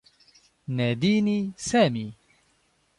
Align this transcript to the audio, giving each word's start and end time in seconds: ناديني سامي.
ناديني 0.67 1.51
سامي. 1.57 2.13